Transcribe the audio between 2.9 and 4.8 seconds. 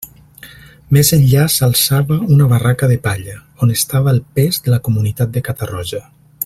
de palla, on estava el pes de